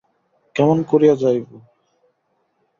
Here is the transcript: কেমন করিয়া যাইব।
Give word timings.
কেমন 0.55 0.77
করিয়া 0.83 1.15
যাইব। 1.15 1.47